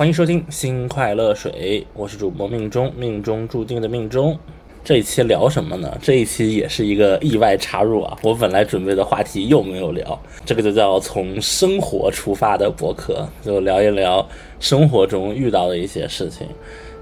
[0.00, 4.34] 欢迎收听新快乐水，我是主播命中，命中注定的命中。
[4.82, 5.94] 这一期聊什么呢？
[6.00, 8.16] 这一期也是一个意外插入啊！
[8.22, 14.26] 我本来准备的话题又没有聊，这个就叫从生活出发的博客，就聊一聊
[14.58, 16.46] 生活中遇到的一些事情。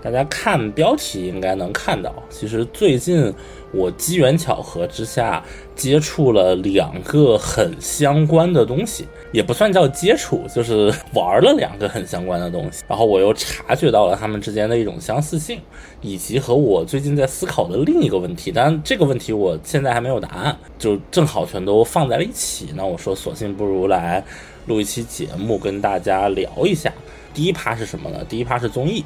[0.01, 3.33] 大家看标题应该能看到，其实最近
[3.73, 5.43] 我机缘巧合之下
[5.75, 12.85] 接触了两个很相关的东西，也不算叫接触，就是玩了两个很相关的东西。
[12.87, 15.61] 然后我又察觉到了他们之间的一种相似性，
[16.01, 18.53] 以及和我最近在思考的另一个问题。
[18.55, 22.69] 但这个问题我现在还没有答案，就正好全都放在了一起。
[22.77, 24.25] 那我说，索性不如来
[24.67, 26.93] 录一期节目跟大家聊一下。
[27.35, 28.25] 第一趴是什么呢？
[28.29, 29.05] 第一趴是综艺。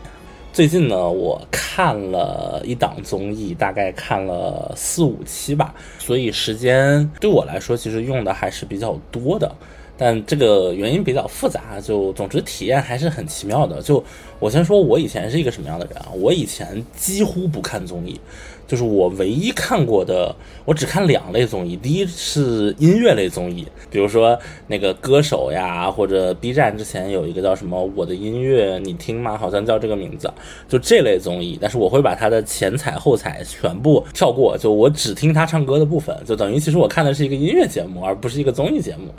[0.53, 9.51] 最近呢，我看了一档综艺，大概看了四五期吧，所以时间对我来说其实用的还是比较多的。
[9.97, 13.81] 但这个原因比较复杂，就总之体验还是很奇妙的。
[13.83, 14.03] 就
[14.39, 16.09] 我先说，我以前是一个什么样的人啊？
[16.15, 18.21] 我以前几乎不看综艺。
[18.65, 20.35] 就是我唯一看过的，
[20.65, 21.77] 我只看两类综艺。
[21.77, 30.33] 第一是音乐类综艺，比如说那个歌手呀，或者 B 站之前有一个叫什么《我的音乐你听吗》，好像叫这个名字，
[30.71, 31.59] 就这类综艺。
[31.61, 39.13] 但是我会把它的前彩后彩全部跳过，就我只听他唱歌的部分，就等于其实我看的是一个音乐节目，而不是一个综艺节目。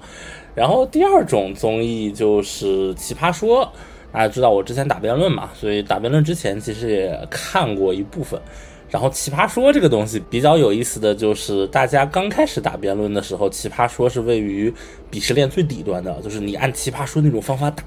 [0.55, 3.65] 然后第二种综艺就是《奇葩说》，
[4.11, 8.39] 大家知道我之前打辩论嘛，所以打辩论之前其实也看过一部分。
[8.89, 14.71] 然后奇葩说这个东西比较有意思的就是，大家刚开始打辩论的时候，奇葩说是位于
[15.11, 17.83] 鄙视链最底端的，就是你按奇葩说那种方法打，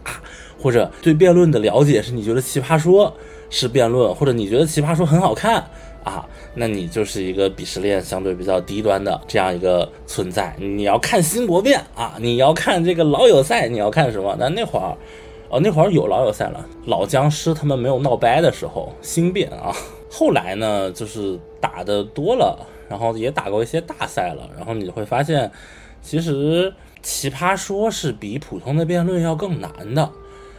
[0.61, 3.15] 或者对辩论的了解是你觉得奇葩说
[3.51, 5.65] 是辩论，或者你觉得奇葩说很好看
[6.07, 10.55] 啊，那你就是一个鄙视链相对比较低端的这样一个存在。
[10.57, 14.37] 你要看新国辩啊，你要看这个老友赛，你要看什么？
[14.39, 14.97] 那那会儿，
[15.49, 19.75] 哦，那会儿有老友赛了，老僵尸他们没有闹掰的时候，新辩啊。
[20.09, 22.57] 后来呢，就是打的多了，
[22.89, 25.51] 然后也打过一些大赛了，然后你会发现，
[26.01, 30.09] 其实奇葩说是比普通的辩论要更难的，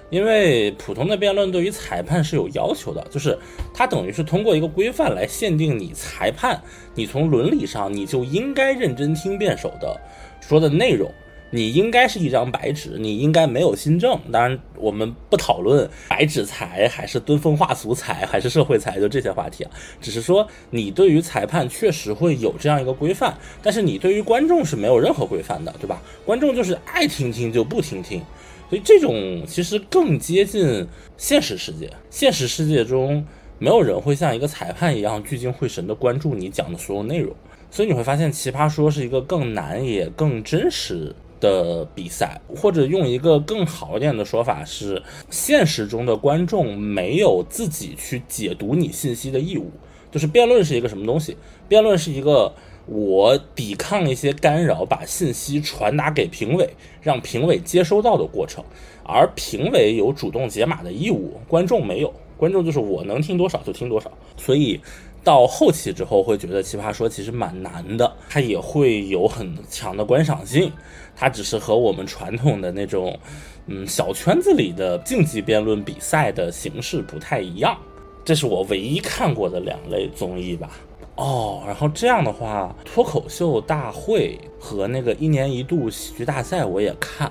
[0.10, 3.38] 因为普通的辩论对于裁判是有要求的，就是
[3.74, 6.62] 它等于是通过一个规范来限定你裁判，
[6.96, 10.00] 你从伦理上你就应该认真听辩手的
[10.40, 11.12] 说的内容。
[11.50, 14.20] 你应该是一张白纸，你应该没有新政。
[14.34, 19.72] 当然，我们不讨论白纸裁还是敦风化俗裁还是社会裁，就这些话题啊。
[20.02, 26.02] 只是说，你对于裁判确实会有这样一个规范，但是你对于观众是没有任何规范的，对吧？
[26.26, 28.22] 观众就是爱听听就不听听，
[28.70, 30.86] 所以这种其实更接近
[31.18, 31.92] 现实世界。
[32.10, 33.26] 现实世界中，
[33.60, 37.36] 没有人会像一个裁判一样聚精会神地关注你讲的所有内容，
[37.72, 41.16] 所以你会发现，奇葩说是一个更难也更真实。
[41.40, 45.00] 的比赛，或者用一个更好一点的说法是，
[45.30, 49.70] 现实中的观众没有自己去解读你信息的义务。
[50.10, 51.38] 就是辩论是一个什么东西？
[51.68, 52.52] 辩论是一个
[52.88, 56.70] 我抵抗一些干扰，把信息传达给评委，
[57.02, 58.64] 让评委接收到的过程。
[59.04, 62.14] 而评委有主动解码的义务，观众没有。
[62.38, 64.12] 观众就是我能听多少就听多少。
[64.38, 64.80] 所以。
[65.24, 70.72] 到后期之后，会觉得《奇葩说》其实蛮难的，它也会有很强的观赏性，
[71.18, 73.20] 它只是和我们传统的那种，
[73.66, 77.78] 嗯，小圈子里的竞技辩论比赛的形式不太一样。
[78.24, 80.70] 这是我唯一看过的两类综艺吧。
[81.18, 87.30] 哦，然后这样的话，脱口秀大会和那个一年一度喜剧大赛我也看，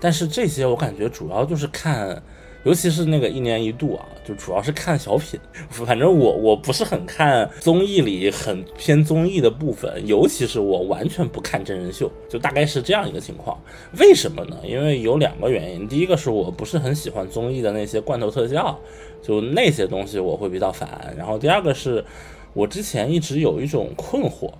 [0.00, 2.22] 但是这些我感觉主要就是看。
[2.64, 5.38] 尤其是那个一年一度啊，就主要是看小品。
[5.70, 13.56] 反正我我不是很看综艺里很偏综艺的部分，尤其是我完全不看真人秀，就大概是这样一个情况。
[14.00, 14.56] 为什么呢？
[14.64, 15.86] 因为有两个原因。
[15.86, 18.76] 第一个是我不是很喜欢综艺的那些罐头特效，
[19.22, 21.14] 就那些东西我会比较烦。
[21.16, 22.04] 然后第二个是
[22.56, 24.50] 我之前一直有一种困惑，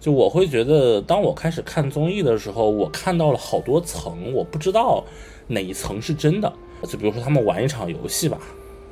[0.00, 5.04] 就我会觉得当我开始看综艺的时候，我看到了好多层，我不知道
[5.46, 6.52] 哪一层是真的。
[6.82, 8.40] 就比如说他们玩一场游戏吧，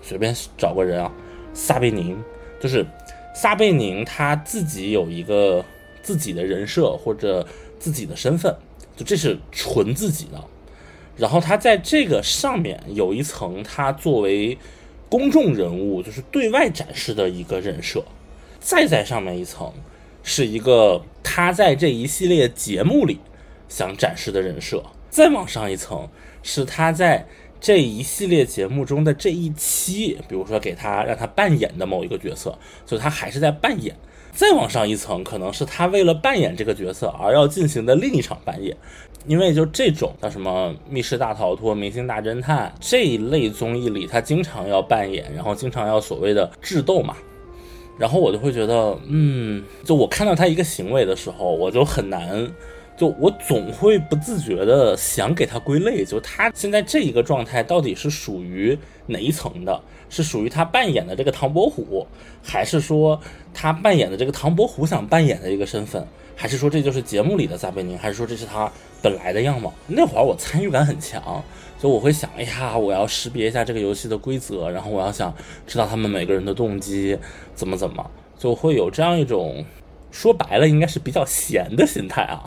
[0.01, 1.13] 随便找个人啊，
[1.53, 2.17] 撒贝宁，
[2.61, 2.87] 就是
[3.35, 5.65] 撒贝宁他自己有一个
[6.01, 7.45] 自己的人设或者
[7.81, 8.55] 自己的身份，
[8.97, 10.41] 就这是纯自己的。
[11.17, 14.57] 然后他在这个上面有一层他作为
[15.09, 18.05] 公众人物就是对外展示的一个人设，
[18.63, 19.71] 再在上面一层
[20.23, 23.19] 是一个他在这一系列节目里
[23.69, 26.09] 想展示的人设，再往上一层
[26.43, 27.27] 是他在。
[27.65, 33.95] 这一系列节目中的这一期，比如说给他让他扮演的某一个角色，就他还是在扮演。
[34.33, 38.77] 再往上一层，可能是他为了扮演这个角色而要进行的另一场扮演。
[39.29, 47.17] 因为就这种叫什么《密室大逃脱》《明星大侦探》这一类综艺里，他经常要扮演，然后经常要所谓的智斗嘛。
[47.99, 52.51] 然后我就会觉得，嗯，就我看到他一个行为的时候，我就很难，
[52.97, 59.81] 就我总会不自觉的想给他归类，就他现在这一个状态到底是属于哪一层的？
[60.09, 62.07] 是属于他扮演的这个唐伯虎，
[62.43, 63.19] 还是说
[63.55, 66.07] 他扮演的这个唐伯虎想扮演的一个身份？
[66.37, 67.97] 还是说这就是节目里的撒贝宁？
[67.97, 69.73] 还是说这是他本来的样貌？
[69.87, 71.43] 那会儿我参与感很强，
[71.83, 75.35] 就我会想，哎呀，我要识别一下这个游戏的规则，然后我要想
[75.67, 77.19] 知道他们每个人的动机
[77.57, 78.09] 怎么怎么，
[78.39, 79.65] 就会有这样一种
[80.13, 82.45] 说白了应该是比较闲的心态啊，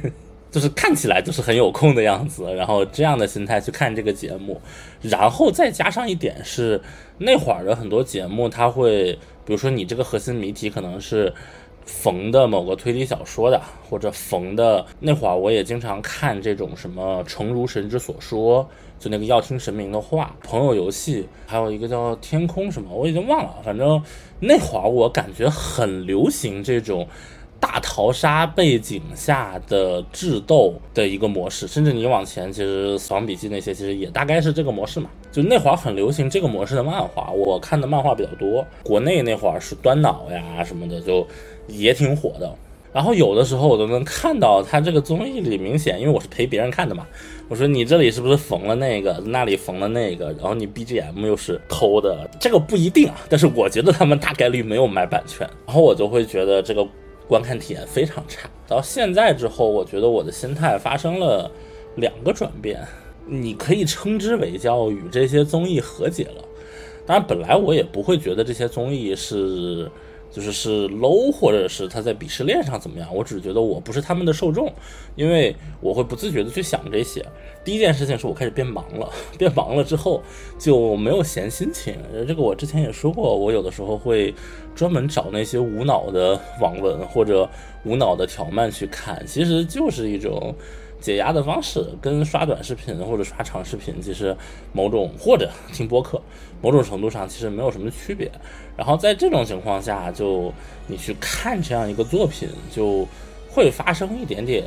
[0.50, 4.58] 就是看起来就是很有空的样子，然后这样的心态去看这个节目，
[5.02, 6.80] 然后再加上一点是
[7.18, 9.12] 那会儿的很多节目，它会
[9.44, 11.30] 比如说你这个核心谜题可能是。
[11.88, 13.58] 冯的某个推理小说的，
[13.88, 18.68] 或者冯的那会儿，我也经常看这种什么“诚如神之所说”，
[19.00, 20.36] 就那个要听神明的话。
[20.44, 23.56] 朋友游戏还有一个叫“天空”什么，我已经忘了。
[23.64, 24.00] 反正
[24.38, 27.08] 那会儿我感觉很流行这种
[27.58, 31.66] 大逃杀背景下的智斗的一个模式。
[31.66, 35.08] 甚至你往前，其实《死亡笔记》那些其实也大概是这个模式嘛。
[35.32, 38.62] 就那会儿很流行这个模式的漫画，我看的漫画比较多。
[38.84, 41.26] 国内那会儿是端脑呀什么的，就。
[41.68, 42.52] 也挺火的，
[42.92, 47.06] 然后有的时候我都能看到他这个综艺里明显，因为我是陪别人看的嘛。
[47.48, 53.16] 我说你这里是不是缝了那个，那里缝了那个，然后你 BGM 又是偷的，这个不一定啊。
[53.28, 56.86] 但是我觉得他们大概率没有买版权，然后我就会觉得这个
[57.26, 58.48] 观看体验非常差。
[58.66, 61.50] 到现在之后，我觉得我的心态发生了
[61.96, 62.80] 两个转变，
[63.26, 66.44] 你可以称之为叫与这些综艺和解了。
[67.06, 69.90] 当然，本来我也不会觉得这些综艺是。
[70.30, 73.08] 就是是 low，或者是他在鄙视链上怎么样？
[73.14, 74.72] 我只是觉得我不是他们的受众，
[75.16, 77.24] 因为我会不自觉的去想这些。
[77.64, 80.22] 第一件事情是我开始变忙了，变忙了之后
[80.58, 81.96] 就没有闲心情。
[82.26, 84.34] 这个我之前也说过，我有的时候会
[84.74, 87.48] 专门找那些无脑的网文或者
[87.84, 90.54] 无脑的条漫去看，其实就是一种。
[91.00, 94.36] 解压的方式跟刷短视频或者刷长视频，其实
[94.72, 96.20] 某种或者听播客，
[96.60, 98.30] 某种程度上其实没有什么区别。
[98.76, 100.52] 然后在这种情况下，就
[100.86, 103.06] 你去看这样一个作品，就
[103.50, 104.64] 会发生一点点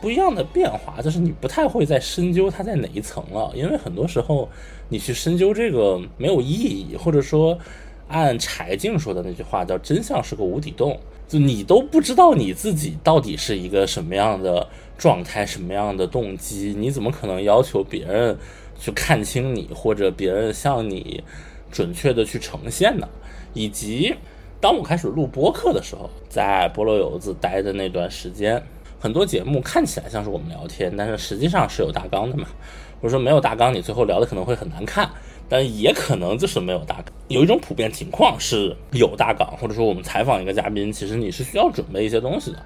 [0.00, 4.48] 不一样的变化，就是你不太会再深究它在哪一层了，因为很多时候
[4.88, 7.58] 你去深究这个没有意义，或者说
[8.08, 10.98] 按柴静说的那句话叫“真相是个无底洞”，
[11.28, 14.66] 就你都不知道你自己到底是一个什么样的。
[15.00, 16.74] 状态什么样的动机？
[16.76, 18.36] 你怎么可能要求别人
[18.80, 21.22] 去看清你，或者别人向你
[21.70, 23.06] 准确的去呈现呢？
[23.54, 24.12] 以及
[24.60, 28.60] 当我开始录播客的时候，在菠萝油子待的那段时间，
[28.98, 32.48] 很多节目看起来像是我们聊天，但是实际上是有大纲的嘛。
[33.00, 35.08] 或者说没有大纲，你最后聊的可能会很难看，
[35.48, 37.06] 但也可能就是没有大纲。
[37.28, 42.62] 有一种普遍情况是有大纲，或者说我们采访一个嘉宾，其实你是需要准备一些东西的。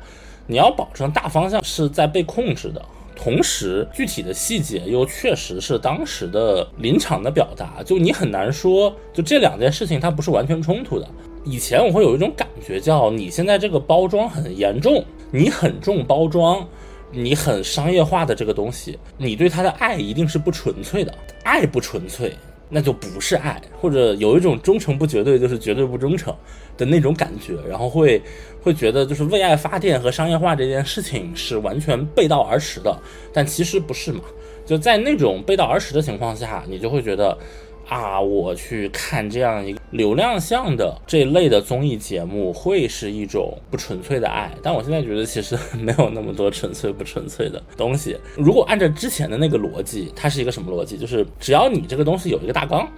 [0.49, 2.85] 你要保证大方向是在被控制的，
[3.17, 11.09] 同时具体的细节又确实是当时的临场的表达，就你很难说，就这两件事情它不是完全冲突的。
[11.45, 16.67] 以前我会有一种感觉，叫你现在这个包装很严重，你很重包装，
[17.13, 22.33] 你很商业化的这个东西，你对它的爱一定是不纯粹的，爱不纯粹。
[22.75, 26.35] 那就不是爱，或者有一种忠诚不绝对，就是绝对不忠诚
[26.77, 28.21] 的那种感觉，然后会
[28.61, 32.99] 会觉得就是为爱发电和商业化这件事情是完全背道而驰的，
[33.33, 34.23] 但其实不是嘛？
[34.67, 37.39] 就在那种背道而驰的情况下，你就会觉得。
[37.87, 44.51] 啊，我去看这样一个流量向的这类的综艺节目，会是一种不纯粹的爱。
[44.63, 48.17] 但我现在觉得，其实 没有那么多纯粹不纯粹的东西。
[48.37, 50.97] 如果按照之前的那个逻辑，它是一个什么逻辑？
[50.97, 52.89] 就是只要你这个东西有一个大纲，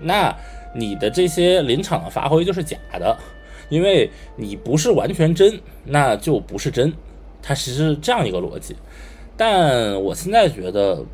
[0.00, 0.32] 那
[0.72, 3.18] 你的这些临场的发挥就是假的，
[3.68, 6.92] 因为你不是完全真，那就不是真。
[7.42, 8.76] 它其实是这样一个逻辑。
[9.36, 11.04] 但我现在觉得，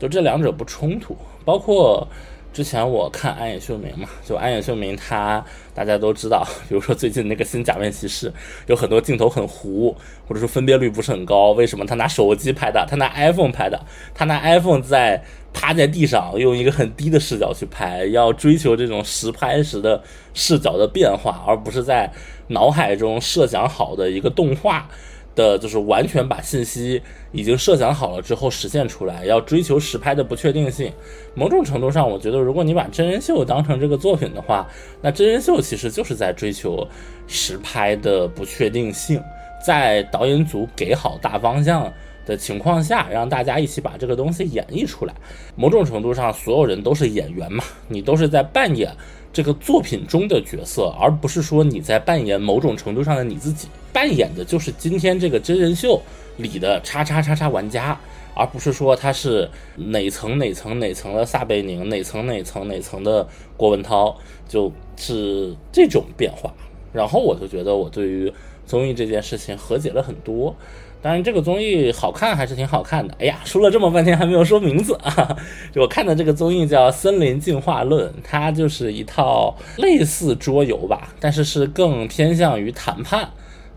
[0.00, 2.06] 就这两者不冲突，包括。
[2.52, 5.42] 之前我看安野秀明嘛，就安野秀明他
[5.74, 8.30] 大家都知道， 比如说最近那个新假面骑士，
[8.66, 9.96] 有很多镜头很糊，
[10.28, 11.52] 或者说分辨率不是很高。
[11.52, 12.86] 为什么他拿手机拍的？
[12.88, 13.80] 他拿 iPhone 拍的？
[14.14, 15.22] 他拿 iPhone 在
[15.54, 20.02] 趴在地上，用一个很低的视角去拍，要追求这种实拍时的
[20.34, 22.12] 视角的变化，而不是在
[22.48, 24.88] 脑海中设想好的一个动画
[25.34, 27.00] 的，就是完全把信息
[27.32, 30.92] 已经设想好了之后实现出来，要追求实拍的不确定性。
[31.34, 34.68] 某种程度上，我觉得如果你把真人秀当成这个作品的话，
[35.00, 36.86] 那真人秀其实就是在追求
[37.26, 39.22] 实拍的不确定性，
[39.64, 41.92] 在导演组给好大方向
[42.26, 45.14] 的情况下，让大家一起把这个东西演绎出来。
[45.56, 48.90] 某种程度上，所有人都是演员嘛，你都是在扮演。
[49.32, 56.00] 这个作品中的角色，而不是说你在扮演某种程度上的你自己，扮演的就是今天这个真人秀
[56.36, 57.98] 里的叉叉叉叉玩家，
[58.34, 64.14] 而不是说他是哪层哪层哪层的撒贝宁，哪层哪层哪层的郭文涛，
[64.46, 66.52] 就是这种变化。
[66.92, 68.30] 然后我就觉得我对于
[68.66, 70.54] 综艺这件事情和解了很多。
[71.02, 73.12] 当然，这个综艺好看还是挺好看的。
[73.18, 75.36] 哎呀，说了这么半天还没有说名字啊！
[75.74, 83.28] 就 我看的这个综艺叫《森林进化论》，它就是一套类似桌游吧，但是是更偏向于谈判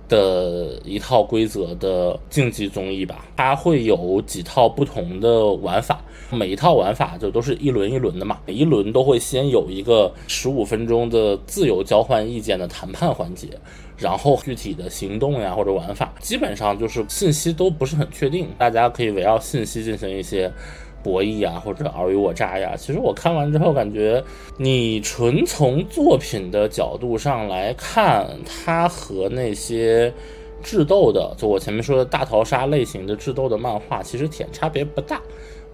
[0.07, 3.25] 的一套规则的竞技综艺吧。
[3.35, 13.50] 它会有几套不同的玩法，每一套玩法就都是一轮一轮的嘛，每一轮都会先有一个十五分钟的自由交换意见的谈判环节。
[13.97, 20.51] 然后具体的行动呀或者玩法，基本上就是信息都不是很确定，大家可以围绕信息进行一些
[21.05, 22.75] 博弈啊或者尔虞我诈呀。
[22.75, 24.24] 其实我看完之后感觉，
[24.57, 30.12] 你纯从作品的角度上来看，它和那些
[30.63, 35.21] 智斗的，就我前面说的大逃杀类型的智斗的漫画，其实点差别不大。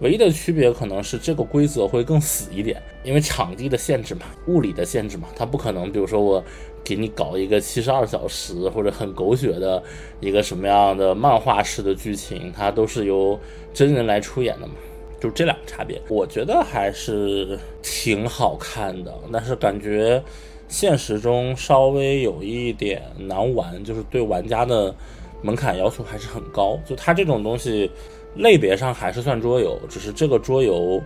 [0.00, 6.42] 唯一的区别可能是这个规则会更死一点，因为场地的限制嘛，物理的限制嘛，它不可能，比如说我
[6.82, 9.80] 给你搞一个七十二小时或者很狗血的
[10.18, 13.38] 一个什么样的漫画式的剧情，它都是由
[13.72, 14.74] 真人来出演的嘛，
[15.22, 20.20] 就这两个差别，我觉得还是挺好看的，但是感觉
[20.66, 24.92] 现实中稍微有一点难玩，就是对玩家的
[25.40, 27.88] 门槛要求还是很高，就它这种东西。
[28.36, 30.98] 类别上还是算桌游，只是这个桌游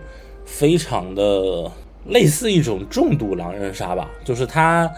[0.45, 1.69] 非常的
[2.05, 4.89] 类似一种重度狼人杀吧，就是它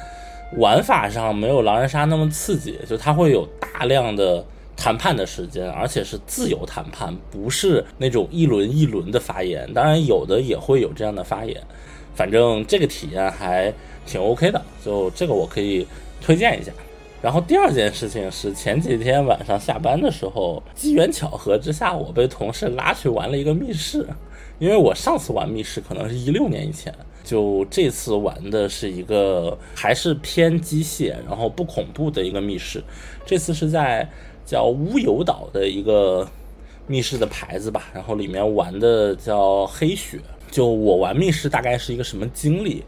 [0.58, 4.46] 玩法上没有狼人杀那么刺激，就它会有大量的
[4.80, 11.62] 谈判的时间，而且是自由谈判，不是那种一轮一轮的发言，当然有的也会有这样的发言，
[12.16, 13.74] 反正这个体验还
[14.06, 15.86] 挺 OK 的，就这个我可以
[16.22, 16.72] 推荐一下。
[17.22, 24.08] 然后第二件事情是前几天晚上下班的时候，机缘巧合之下，我被同事拉去玩了一个密室。
[24.60, 26.94] 因为我上次玩密室可能是一六年以前，
[27.24, 32.84] 就这次玩的是一个还是偏机械，然后不恐怖的一个密室。
[33.26, 34.10] 这次是在
[34.46, 36.28] 叫乌有岛的一个
[36.88, 40.20] 密室的牌子吧，然后里面玩的叫黑雪。
[40.50, 42.84] 就我玩密室大概是一个什么经历？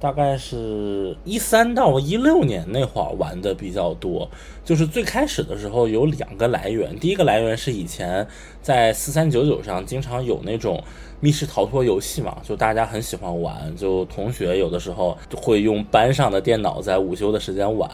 [0.00, 4.28] 大概是一三到一六年那会儿玩的比较多，
[4.64, 8.26] 就是最开始的时候有两个来源，第一个来源是以前
[8.60, 10.82] 在四三九九上经常有那种
[11.20, 17.90] 密室逃脱游戏嘛，就大家很喜欢玩，就同学有的时候会用班上的电脑在午休的时间玩，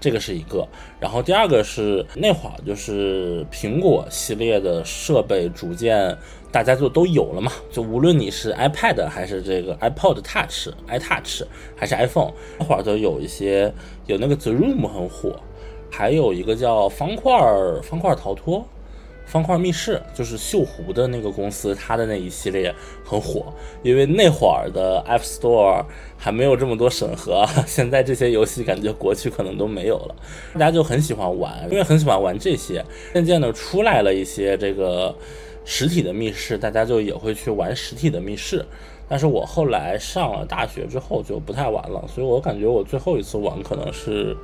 [0.00, 0.66] 这个是一个。
[0.98, 6.16] 然后第二个是那会儿就是苹果系列的设备逐渐。
[6.52, 11.44] 大家就都有了嘛，就无论你是 iPad 还是这个 iPod Touch、iTouch
[11.76, 13.72] 还是 iPhone，那会儿都有一些
[14.06, 15.36] 有那个 The Room 很火，
[15.90, 17.32] 还有一个叫方块
[17.82, 18.66] 方块逃脱、
[19.30, 25.84] 方块密室，就是锈湖的那个公司，它的那一系列很火，因为那会儿的 App Store
[26.18, 30.14] 还没有这么多审核， 现在这些游戏感觉国区可能都没有了，
[30.54, 32.84] 大家就很喜欢玩，因为很喜欢玩这些，
[33.14, 35.14] 渐渐的出来了一些这个。
[35.62, 38.64] 实体的密室，大家就也会去玩实体的密室，
[39.06, 44.34] 但是我后来上了大学之后就不太玩了，所以我感觉我最后一次玩可能是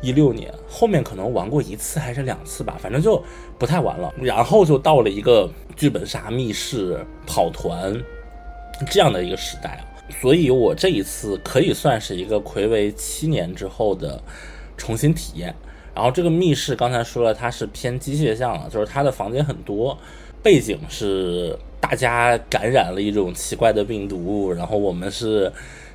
[0.00, 3.22] 一六年，后面可能玩过一次还是两次吧，反正就
[3.58, 4.12] 不太玩了。
[4.20, 7.94] 然后就到了一个剧本杀、密室、跑团
[8.90, 9.84] 这样的一个时代，
[10.20, 14.22] 所以我这一次可以算是一个魁违七年之后的
[14.76, 15.54] 重新体验。
[15.94, 19.98] 然后这个密室刚才说了，它是偏机械向的，就是它的房间很多。
[20.42, 25.52] 背景是大家感染了一种奇怪的病毒，然后我们是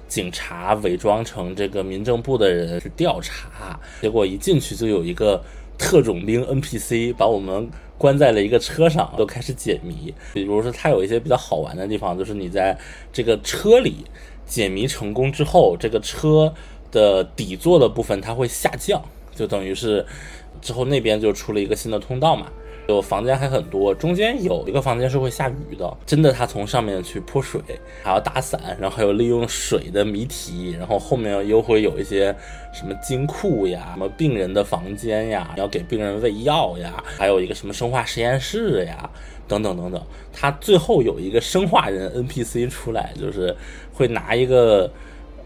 [0.07, 5.43] 警察伪装成这个民政部的人去调查，结果一进去就有一个
[5.77, 10.13] 特种兵 NPC 把我们关在了一个车上，都开始解谜。
[10.33, 12.77] 比如说，它有一些比较好玩的地方，就是你在
[13.11, 14.05] 这个车里
[14.45, 16.53] 解谜成功之后，这个车
[16.91, 19.01] 的底座的部分它会下降，
[19.33, 20.05] 就等于是
[20.61, 22.51] 之后那边就出了一个新的通道嘛。
[22.87, 27.61] 就房间还很多，中间有一个房间是会下雨的，真的他从上面去泼水，
[28.03, 32.35] 还要打伞，然后还有利用水的谜题，然后后面又会有一些
[32.73, 39.09] 什么金库呀，什么病人的房间呀，要给病人喂药呀，还有一个什么生化实验室呀。
[39.47, 40.01] 等等等等，
[40.33, 43.55] 他最后有一个生化人 NPC 出来，就是
[43.93, 44.89] 会拿一个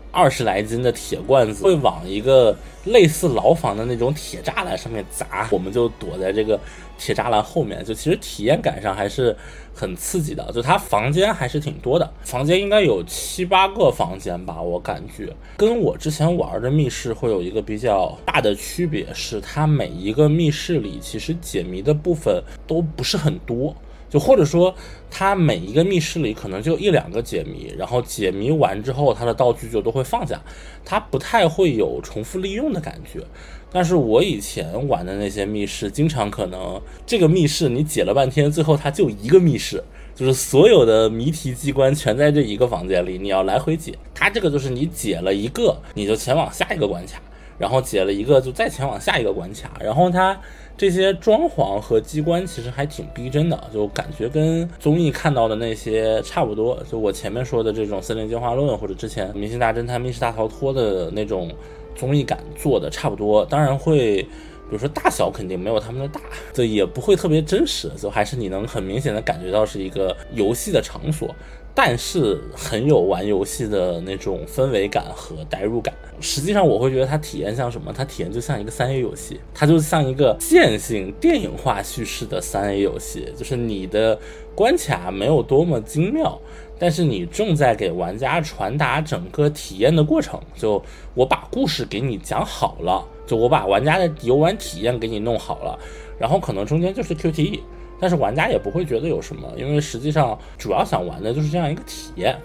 [0.09, 2.55] 二十来斤的铁罐子，会往一个
[2.85, 6.57] 类似牢房的那种铁栅栏上面砸，我们就躲在这个
[6.99, 7.83] 铁栅栏后面。
[7.83, 9.35] 就其实体验感上还是
[9.73, 10.51] 很刺激的。
[10.51, 23.73] 就它房间还是挺多的，房间应该有七八个房间吧，我感觉跟我之前玩的密室会有一个比较大的区别，是它每一个密室里其实解谜的部分都不是很多。
[24.09, 24.73] 就或者说，
[25.11, 30.41] 它每一个密室里可能就一两个解谜，然后解谜完之后，它的道具就都会放下，
[30.83, 33.23] 它不太会有重复利用的感觉。
[33.71, 39.83] 但是我以前玩的那些密室，经常可能这个密室你解了半天，最后它就一个密室，
[40.15, 43.93] 就是所有的谜题机关全在这一个房间里，你要来回解。
[44.15, 47.21] 它这个就是你解了一个，你就前往下一个关卡，
[47.59, 50.35] 然后解了一个就再前往下一个关卡，然后它。
[50.79, 56.81] 这些装潢和机关其实还挺逼真的，就感觉跟综艺看到的那些差不多。
[56.89, 61.51] 就我前面说的这种《森林进化论》或者之前《明星大侦探》《密室大逃脱》的那种
[61.97, 63.45] 综艺感做的差不多。
[63.47, 64.29] 当然会，比
[64.71, 66.21] 如说大小肯定没有他们的大，
[66.53, 71.35] 这也不会特别真实，就还是你能很明显的感觉到是一个游戏的场所。
[71.81, 75.93] 但是很有玩游戏的那种氛围感和代入感。
[76.19, 77.93] 实际上，我会觉得它体验像什么？
[77.95, 83.31] 它体验就像一个三 A 游戏，它就像一个线性电影化叙事的三 A 游戏。
[83.37, 84.19] 就是你的
[84.53, 86.37] 关卡没有多么精妙，
[86.77, 90.37] 但是你正在给玩家传达整个体验的过程。
[90.57, 90.83] 就
[91.13, 95.79] 我把故事给你讲好了，就我把玩家的游玩体验给你弄好了，
[96.19, 97.61] 然后可能中间就是 QTE。
[97.99, 102.35] 但是玩家也不会觉得有什么，因为实际上主要想玩的就是这样一个体验。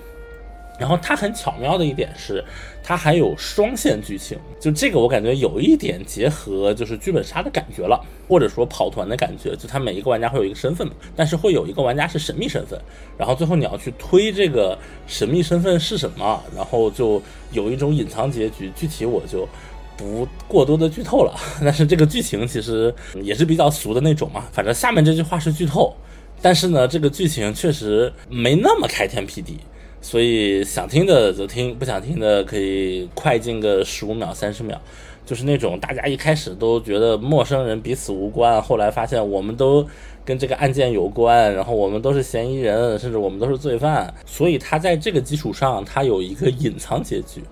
[0.77, 2.43] 然后它很巧妙的一点是，
[2.83, 9.55] 它还有双线剧情，就这个我感觉有一点结合就是剧本杀的感觉了，或者说跑团的感觉。
[9.55, 12.77] 就它每一个玩家会有一个身份嘛，但是会有一个玩家是神秘身份，
[13.17, 18.73] 然后最后你要去推这个神秘身份是什么，然后就有一种隐藏结局。
[18.75, 19.49] 具体我就。
[19.97, 24.45] 不过多的剧透了， 但是这个剧情其实也是比较俗的那种嘛。
[24.53, 25.95] 反正下面这句话是剧透，
[26.43, 29.59] 但是呢，这个剧情确实没那么开天辟地，
[30.01, 34.81] 所以想听的就听，不想听的可以快进个十五秒、三十秒。
[35.27, 39.83] 就是那种大家一开始都觉得陌生人彼此无关，后来发现我们都
[40.23, 47.43] 跟这个案件有关，然后我们都是嫌疑人，甚至我们都是罪犯，所以他在这个基础上，他有一个隐藏结局。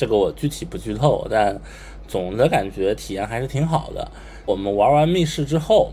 [0.00, 1.60] 这个我具体不剧透，但。
[2.08, 4.10] 总的感觉体验还是挺好的。
[4.44, 5.92] 我们玩完密室之后，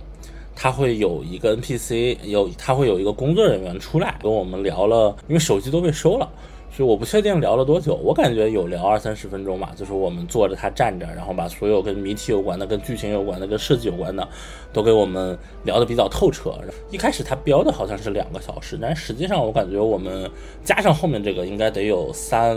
[0.56, 6.28] 他会有一个 NPC，有他会有一个工作人员出来跟我们聊了，因为手机都被收了。
[6.78, 9.72] 就我不确定聊了多久，我感觉有聊二三十分钟吧。
[9.76, 14.30] 就是我们坐着，他站着，然后把所有跟谜题有关的、跟剧情有关的、跟设计有关的，
[14.72, 16.54] 都给我们聊得比较透彻。
[16.92, 20.30] 一开始他标的好像是两个小时，但实际上我感觉我们
[20.64, 22.56] 加上后面这个应该得有三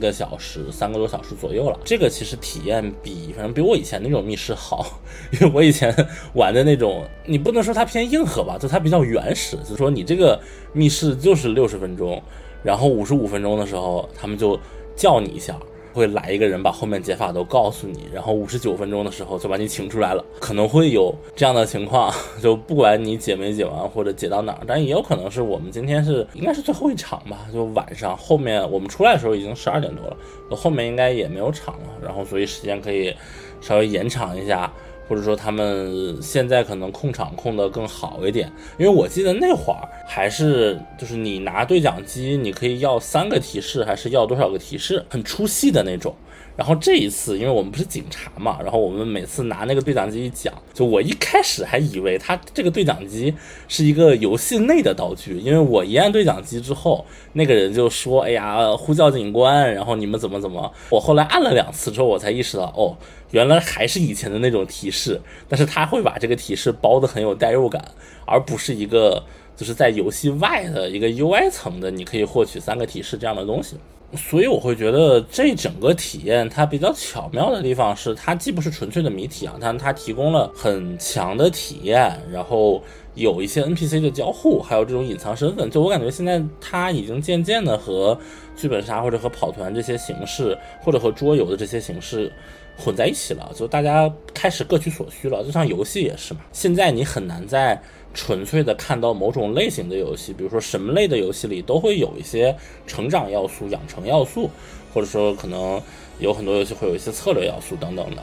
[0.00, 1.78] 个小时、三个多小时左右了。
[1.84, 4.98] 这个其实体验比反正比我以前那种密室好，
[5.30, 5.94] 因为我以前
[6.34, 10.36] 玩的那种，你不能说它偏硬核吧，就它比较原始，就是说你这个
[10.72, 12.20] 密室就是六十分钟。
[12.62, 14.58] 然后五十五分钟的时候，他们就
[14.94, 15.56] 叫你一下，
[15.92, 18.08] 会来一个人把后面解法都告诉你。
[18.12, 30.16] 然后五十九分钟的时候就把你请出来了，可能会有这样的情况，就不管你解没解完或者解到哪儿，但也有可能是我们今天是应该是最后一场吧，就晚上后面我们出来的时候已经十二点多了，
[30.56, 33.14] 后面应该也没有场了，然后所以时间可以
[33.60, 34.72] 稍微延长一下。
[35.08, 46.14] 或者说他们现在可能控场控得更好一点，因为我记得那会儿还是就是你拿对讲机，你可以要三个提示，还是要多少个提示，很出戏的那种。
[46.56, 53.32] 然后这一次，因为我们不是警察嘛，然后我们每次拿那个对讲机一讲，就我一开始还以为他这个对讲机
[53.68, 62.96] 是一个游戏内的道具，因为我一按对讲机之后，那个人就说：“哎呀，呼叫警官，然后你们怎么怎么。”我后来按了两次之后，我才意识到，哦，
[63.30, 67.82] 原来还是以前的那种提示，但是他会把这个提示包得很有代入感，
[68.26, 69.24] 而不是一个
[69.56, 73.76] 就是在游戏外的一个 UI 层的，你可以获取三个提示这样的东西。
[74.14, 82.82] 所以我会觉得这整个体验它比较巧妙的地方是，它既不是纯粹的谜题啊，但它提供了很强的体验，然后
[83.14, 88.18] 有一些 NPC 的交互，还有这种隐藏身份，就我感觉现在它已经渐渐的和
[88.54, 92.30] 剧本杀或者和跑团这些形式，或者和桌游的这些形式
[92.76, 95.44] 混在一起了，就大家开始各取所需了。
[95.44, 97.80] 就像游戏也是嘛，现在你很难在
[98.14, 102.54] 纯粹的看到某种类型的游戏，比如说什么类的游戏里都会有一些
[102.86, 104.50] 成长要素、养成要素，
[104.92, 105.80] 或者说可能
[106.18, 108.22] 有很多游戏会有一些策略要素等等的。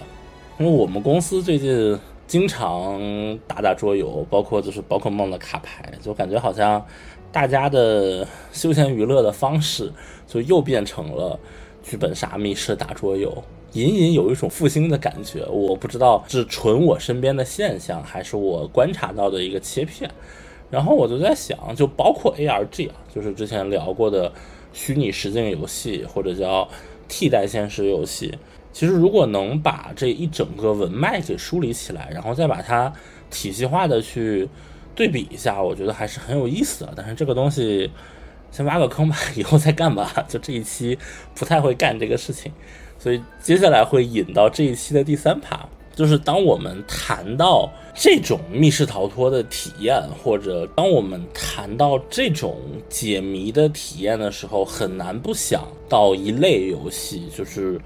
[0.60, 2.00] 因为我们公司最近。
[2.30, 3.02] 经常
[3.48, 6.86] 打打桌游，包括就是宝可梦的卡牌，就感觉好像
[7.32, 9.92] 大家的休闲娱乐的方式
[10.28, 11.40] 就又变成了
[11.90, 15.44] 剧本杀、密室、打桌游，隐隐有一种复兴的感觉。
[15.48, 20.08] 我不知道是纯我身边的现象，还是我观察到的一个切片。
[20.70, 24.32] 然后我就在想，就包括 ARG 啊，就是之前聊过的
[24.72, 26.70] 虚拟实境游戏，或者叫
[27.08, 28.38] 替代现实游戏。
[28.72, 32.94] 其实，如果能把这一整个文脉给梳理起来，然后再把它
[33.32, 34.48] 体系化的去
[34.94, 36.94] 对比一下，我觉得还是很有意思的。
[36.96, 37.90] 但是这个东西
[38.52, 40.26] 先挖个坑吧，以后再干吧。
[40.28, 40.98] 就这一期
[41.36, 42.52] 不太会干这个事情，
[42.98, 52.58] 所以接下来会引到这一期的第三趴，就是当我们谈到这种密室逃脱的体验，或者当我们谈到这种
[52.90, 57.80] 解谜的体验的时候，很难不想到一类游戏，就是。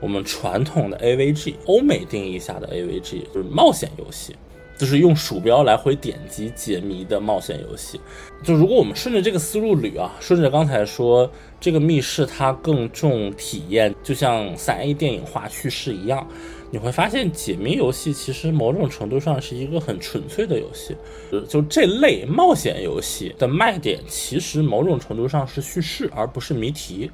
[0.00, 4.32] 我们传统的 AVG，欧美定义下的 AVG 就是冒险游戏，
[4.78, 8.00] 就是用鼠标来回点击解谜的冒险游戏。
[8.42, 16.24] 就如果我们顺着这个思路捋啊，顺着刚才说这个密室它更重体验，就像三 A 电影化叙事一样，
[16.70, 20.96] 你会发现解谜游戏其实某种程度上是一个很纯粹的游戏。
[21.48, 27.10] 就这类冒险游戏的卖点，其实某种程度上是叙事，而不是谜题。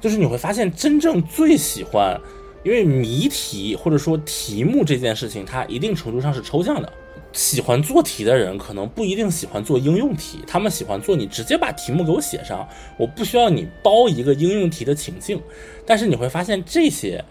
[0.00, 2.20] 就是你会发现，真正最喜欢，
[2.64, 6.92] 因为谜题或者说题目这件事情，它一定程度上是抽象的。
[7.32, 15.40] 喜欢做题的人可能不一定喜欢做应用题，他们喜欢做你直接把题目给我写上，我不需要你包一个应用题的情境。
[15.84, 17.22] 但是你会发现，这些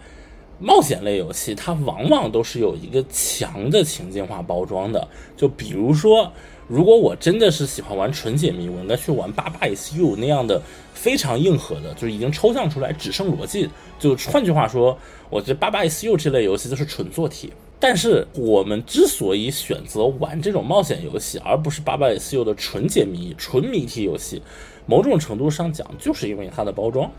[0.58, 5.06] 冒险类游戏它往往都是有一个强的情境化包装的。
[5.36, 6.32] 就比如说，
[6.68, 10.60] 如果我真的是喜欢玩纯解谜，我应该去玩八八 S U 那样的。
[10.94, 13.68] 非常硬核的，就是已经抽象出来，只剩逻辑。
[13.98, 14.96] 就换句话说，
[15.28, 17.52] 我觉得八八 SU 这类游戏就是纯做题。
[17.78, 24.40] 但是我们之所以选择玩这种冒险游戏，而不是八八 SU 的纯解谜、纯谜题游戏，
[24.86, 27.10] 某种程度上讲，就是因为它的包装。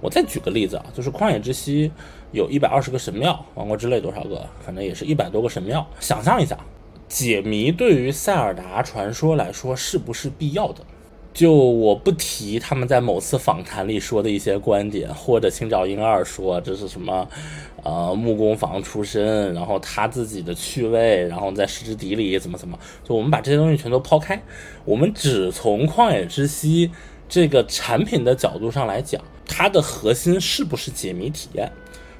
[0.00, 1.90] 我再举个例子啊，就是旷野之息
[2.32, 4.44] 有一百二十个神庙，王国之泪多少个？
[4.64, 5.86] 反正也是一百多个神庙。
[6.00, 6.58] 想象一下，
[7.08, 10.82] 解谜对于塞尔达传说来说是不是必要的？
[11.32, 17.28] 就我不提他们在某次访谈里说的一些观点，或者青沼英二说这是什么，
[17.82, 24.42] 呃，木工房出身，然后他自己的趣味，然后在失之底里怎么怎么，就我们把这些东西全都抛开，
[24.86, 26.90] 我们只从旷野之息
[27.28, 31.70] 这个产品的角度上来讲，它的核心是不是解谜体验？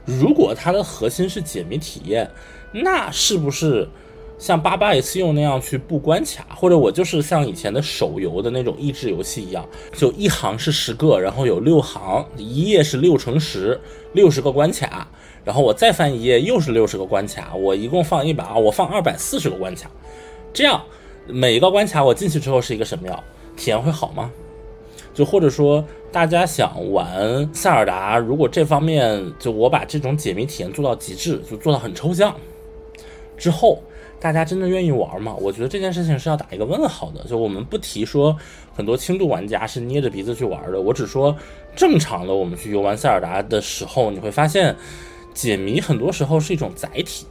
[0.04, 2.30] 如果它的核心是解谜体验，
[2.72, 3.88] 那是不是？
[4.38, 13.80] 像八八 S 用那样去布关卡，或者我就是像以前的手游的那种益智游戏一样，就一行是十个，然后有六行，一页是六乘十，
[14.12, 15.08] 六十个关卡，
[15.42, 19.90] 然后我再翻一页又是六十个关卡，我一共放一百啊，我放二百四十个关卡，
[20.52, 20.84] 这样
[21.26, 23.24] 每一个关卡我进去之后是一个神庙，
[23.56, 24.30] 体验会好吗？
[25.16, 32.36] 就或者说大家想玩塞尔达，如果这方面就我把这种解谜体验做到极致，就做到很抽象
[33.36, 33.82] 之后。
[34.18, 35.36] 大家真的愿意玩吗？
[35.38, 37.22] 我觉得这件事情是要打一个问号的。
[37.24, 38.34] 就我们不提说
[38.74, 41.36] 很多轻度玩家是捏着鼻子去玩的，我只说
[41.76, 44.74] 正常的，我们去游玩塞尔达的时候，你会发现
[45.34, 47.26] 解谜很多时候是一种载体，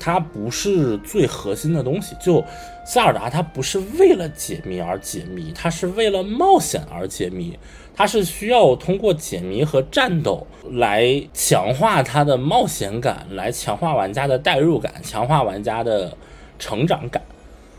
[0.00, 2.16] 它不是最核心的东西。
[2.20, 2.42] 就
[2.84, 7.56] 塞尔达，它不是为了解谜而解谜，它是为了冒险而解谜。
[7.94, 16.16] 它是需要通过解谜和战斗来强化它的冒险感，来强化玩家的代入感，强化玩家的
[16.58, 17.22] 成长感，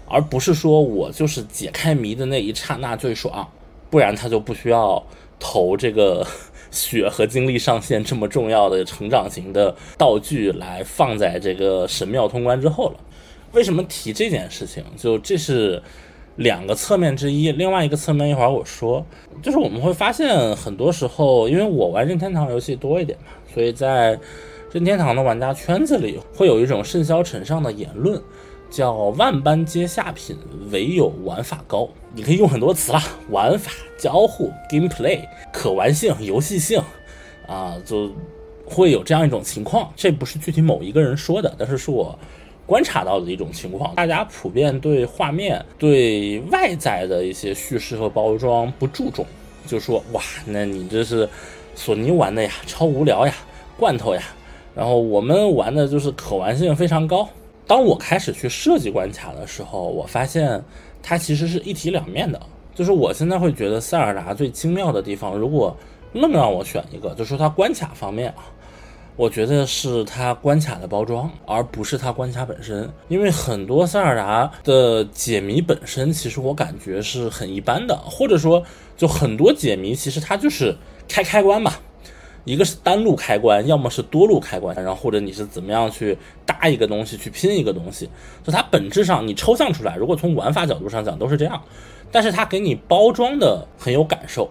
[0.07, 3.49] 而不是说我就是解开谜的那一刹那最爽，
[3.89, 5.03] 不然他就不需要
[5.39, 6.27] 投这个
[6.71, 12.95] 血和精力上限这么重要的成长型的道具来放在这个神庙通关之后了。
[13.51, 14.83] 为什么提这件事情？
[14.97, 15.83] 就这是。
[16.37, 19.05] 两个侧面之一，另外一个侧面一会儿我说，
[19.43, 24.17] 就是我们会发现很多时候，因为我玩任天堂游戏多一点嘛，所以在
[24.71, 28.19] 任天堂的玩家圈子里，会有一种甚嚣尘上的言论，
[28.71, 30.37] 叫“万般皆下品，
[30.71, 31.87] 唯有玩法高”。
[32.15, 35.19] 你可以用很多词啦，玩法、交互、gameplay、
[35.51, 36.81] 可玩性、游戏性，
[37.47, 38.09] 啊，就
[38.65, 39.91] 会有这样一种情况。
[39.95, 42.17] 这不是具体某一个人说的，但是是我
[42.65, 49.25] 观察到的一种情况，大家普遍对画面、对外在的一些叙事和包装不注重，
[49.67, 51.27] 就说哇，那你这是
[51.75, 53.33] 索尼玩的呀，超无聊呀，
[53.77, 54.23] 罐头呀。
[54.73, 57.27] 然后我们玩的就是可玩性非常高。
[57.67, 60.63] 当我开始去设计关卡的时候，我发现
[61.01, 62.39] 它其实是一体两面的。
[62.73, 65.75] 就是我现在会觉得塞尔达最精妙的地方，如果
[66.13, 68.43] 愣让我选一个，就说它关卡方面啊。
[69.17, 72.89] 我觉得是它关卡的包装，而不是它关卡本身。
[73.09, 78.63] 因为很多塞尔达的解谜本身，其实我感觉是很一般的，或者说，
[78.97, 80.75] 就很多解谜其实它就是
[81.09, 81.73] 开开关嘛，
[82.43, 88.09] 一个是单路开关，要么是多路开关，然后或者你是怎么样去搭一个东西，去拼一个东西。
[88.43, 91.61] 就它本质上你抽象出来，如果从玩法角度上讲都是这样，
[92.11, 94.49] 但是它给你包装的很有感受。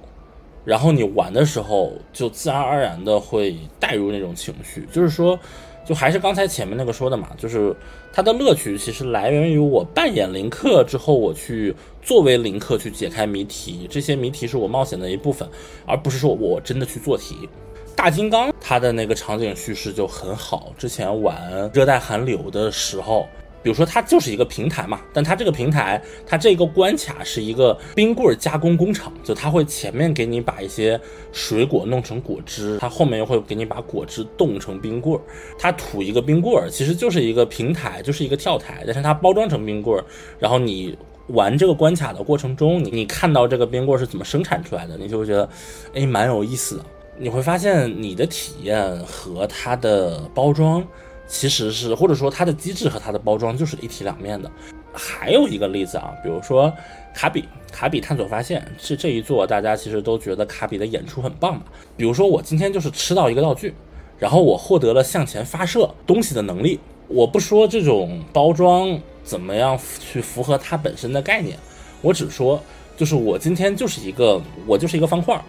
[0.65, 5.37] 然后你玩的时候，就自然而然的会带入那种情绪，就是说，
[5.87, 7.75] 就还是刚才前面那个说的嘛，就是
[8.13, 15.49] 它的乐趣其实来源于我扮演林克之后，我去作为林克去解开谜题，这些谜题是我冒险的一部分，
[15.87, 17.49] 而不是说我真的去做题。
[18.03, 23.29] 大金刚它的那个场景叙事就很好，之前玩热带寒流的时候。
[23.63, 30.99] 比如说，它就是一个平台嘛，但它这个平台，它这个关卡是一个冰棍加工工厂，就它会前面给你把一些
[31.31, 35.21] 水果弄成果汁，它后面又会给你把果汁冻成冰棍儿，
[35.59, 40.03] 它吐一个冰棍儿，其实就是一个平台，就是一个跳台，但是它包装成冰棍儿，
[40.39, 45.47] 然后你玩这个关卡的过程中，你你看到这个冰棍是怎么生产出来的，你就会觉得，
[45.93, 46.85] 哎，蛮有意思的，
[47.23, 50.83] 你会发现你的体验和它的包装。
[51.29, 54.51] 其实是，或者说它的机制和它的包装就是一体两面的。
[54.93, 56.73] 还有一个例子啊，比如说
[57.15, 61.63] 卡比，卡比探索发现是这一座，大家其实都觉得卡比的演出很棒嘛。
[61.97, 63.75] 比如说我今天就是吃到一个道具，
[64.19, 66.81] 然后我获得了向前发射东西的能力。
[67.07, 71.57] 我不说这种包装怎么样去符合它本身的概念，
[72.03, 72.61] 我只说
[72.97, 75.41] 就是我今天就是一个我就是一个方块，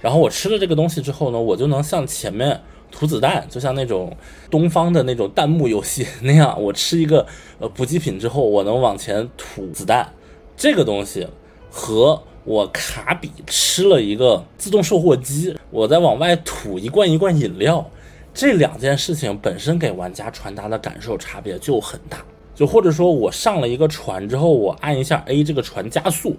[0.00, 2.60] 然后我吃了这个东西之后呢，我就能像前面。
[2.92, 4.12] 吐子弹，就像那种
[4.50, 7.24] 东方的那种弹幕游戏那样， 我吃一个
[7.60, 10.12] 呃补给品之后，我能往前吐子弹。
[10.56, 11.24] 这个东西
[11.70, 17.88] 和我卡比吃了一个自动售货机，我在往外吐一罐一罐饮料，
[18.34, 22.18] 这两件事情本身给玩家传达的感受差别就很大。
[22.56, 26.34] 就或者说我上了一个船之后，我按一下 A，这个船加速，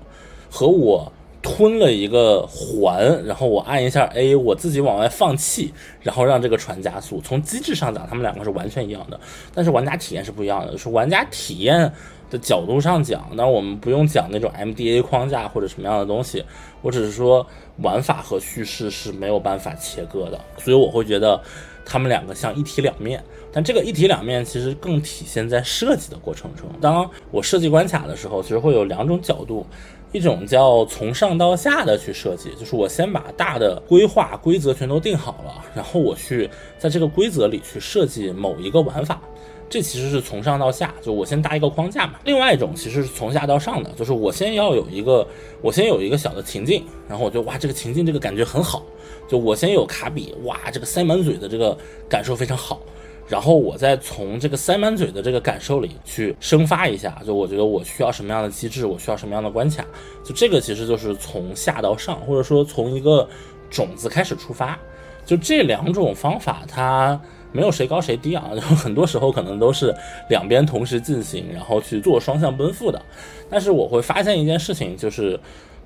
[0.50, 1.10] 和我。
[1.42, 7.20] 吞了一个环，然后我按一下 A，我自己往外放气，然后让这个船加速。
[7.22, 9.20] 从机制上讲，他们两个是完全一样的，
[9.54, 10.78] 但是玩家体验是不一样的。
[10.78, 11.92] 是玩家体验
[12.30, 16.44] 的角度上讲，那我们不用讲那种 MDA 框架或者什么样的东西，
[16.82, 17.46] 我只是说
[17.78, 21.42] 玩法和叙事是没有办法切割的，所以我会觉得
[21.86, 23.24] 他们两个像一体两面。
[23.52, 26.68] 但这个一体两面其实更体现在设计的过程中。
[26.80, 29.66] 当我设计关卡的时候，其实会有两种角度。
[30.14, 39.22] 一种叫从上到下的去设计，就是我先把大的规划规则全都定好了，然后我去在这个规则里去设计某一个玩法，
[39.70, 42.16] 这其实是从上到下，就我先搭一个框架嘛。
[42.26, 45.26] 另外一种其实是从下到上的，就是我先要有一个，
[45.62, 48.84] 我先有一个小的情境，然后我觉得哇，这个情境这个感觉很好，
[49.32, 51.78] 就我先有卡比，哇，这个塞满嘴的这个
[52.10, 52.82] 感受非常好。
[53.30, 59.86] 然后我再从这个塞满嘴的这个感受里去生发一下，就我觉得我需要什么样的机制，我需要什么样的关卡，
[60.22, 63.26] 就这个其实就是从下到上，或者说从一个
[63.70, 64.78] 种子开始出发，
[65.26, 67.18] 就这两种方法它
[67.54, 69.96] 没有谁高谁低啊，就很多时候可能都是
[70.28, 73.02] 两边同时进行，然后去做双向奔赴的。
[73.50, 75.40] 但是我会发现一件事情，就是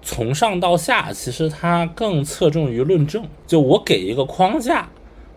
[0.06, 4.88] 从上到下，其实它更侧重于论证，就我给一个框架。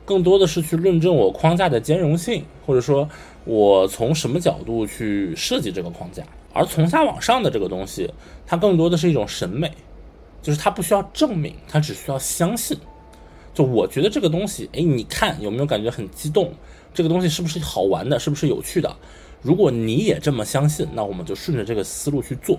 [0.05, 3.09] 更多的是去论证我框架的兼容性，或者说
[3.45, 6.23] 我从什么角度去设计这个框架。
[6.53, 8.13] 而从下往上的这个东西，
[8.47, 9.73] 它更多的是一种审美，
[10.43, 12.77] 就是它不需要证明，它只需要相信。
[13.55, 16.53] 就我觉得这个东西，哎，你看有没有感觉很激动？
[16.93, 18.19] 这个东西是不是好玩的？
[18.19, 18.95] 是不是有趣的？
[19.41, 22.59] 如果你也这么相信，那我们就顺着这个思路去做。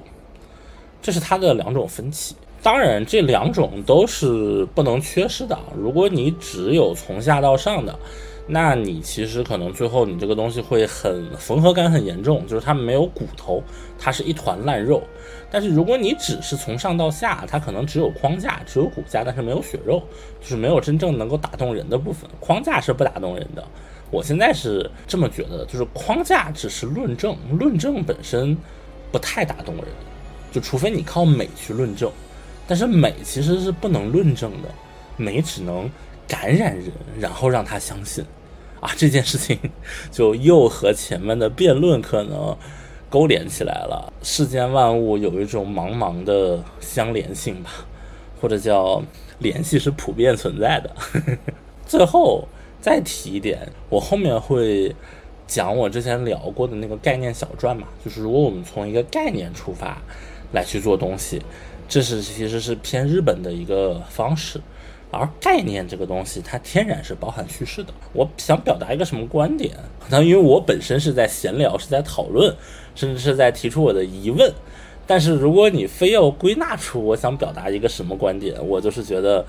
[1.02, 2.36] 这是它的两种分歧。
[2.62, 5.58] 当然，这两种都是不能缺失的。
[5.78, 7.98] 如果你只有从下到上的，
[8.48, 13.64] 那你其实可能最后你这个东西会很缝合感很严重，就是它没有骨头，
[13.98, 15.02] 它是一团烂肉。
[15.50, 20.04] 但是如果你只是从上到下，它可能只有框架，只有骨架，但是没有血肉，
[20.42, 22.30] 就是没有真正能够打动人的部分。
[22.42, 23.64] 框架是不打动人的。
[24.12, 28.58] 我现在是这么觉得，就是框架只是论证，论证本身
[29.12, 29.86] 不太打动人，
[30.52, 32.12] 就除非你靠美去论证。
[32.68, 34.70] 但是美其实是不能论证的，
[35.18, 35.90] 美只能
[36.28, 38.24] 感染人，然后让他相信，
[38.80, 39.58] 啊，这件事情
[40.12, 42.56] 就又和前面的辩论可能
[43.10, 44.14] 勾连起来了。
[44.22, 47.72] 世间万物有一种茫茫的相连性吧，
[48.40, 49.02] 或者叫
[49.40, 50.96] 联系是普遍存在的。
[51.88, 52.48] 最后
[52.80, 54.96] 再提一点，我后面会
[55.48, 60.00] 讲我之前聊过的那个概念小传嘛，就是如果我们从一个概念出发
[60.52, 61.42] 来去做东西，
[61.88, 64.60] 这是其实是偏日本的一个方式。
[65.12, 67.92] 而概念这个东西，它天然是包含叙事的。
[68.14, 69.76] 我想表达一个什么观点？
[70.00, 72.56] 可能因为我本身是在闲聊，是在讨论，
[72.94, 74.54] 甚至是在提出我的疑问。
[75.08, 79.44] 但是如果你非要归纳出我想表达一个什么观点，我就是觉得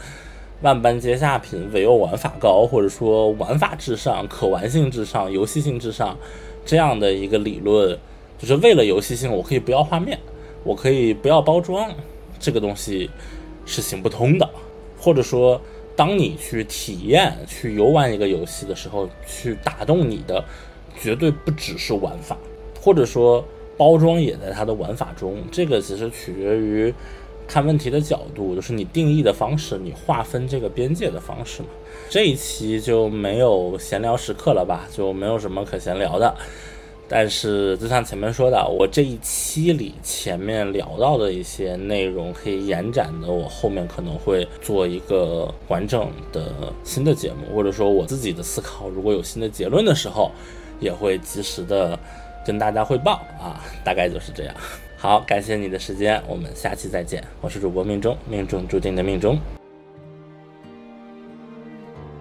[0.63, 6.17] 万般皆下品，唯有玩法高，或者说玩法至上、可玩性至上、游戏性至上
[6.65, 7.99] 这样的一个理论，
[8.39, 10.19] 就是为了游戏性，我可以不要画面，
[10.63, 11.91] 我可以不要包装，
[12.39, 13.11] 这个东西
[13.65, 14.49] 是行不通的。
[14.99, 15.59] 或者说，
[15.97, 20.45] 当你去体验、去游玩一个游戏的时候，去打动你的，
[21.01, 22.37] 绝对不只是玩法，
[22.79, 23.43] 或者说
[23.79, 25.39] 包装也在它的玩法中。
[25.51, 26.93] 这个其实取决于
[27.49, 31.69] 看问题的角度，就是你定义的方式，你划分这个边界的方式嘛。
[32.11, 34.87] 这一期就没有闲聊时刻了吧？
[34.93, 36.37] 就没有什么可闲聊的。
[37.13, 50.31] 但是，就像前面说的，我这一期里前面聊到的一些内容可以延展的，我后面可能会做一个完整的新的节目，或者说我自己的思考，如果有新的结论的时候，
[50.79, 51.99] 也会及时的
[52.47, 54.55] 跟大家汇报啊，大概就是这样。
[54.97, 57.25] 好，感谢你的时间，我们下期再见。
[57.41, 59.37] 我是主播命中，命中注定的命中。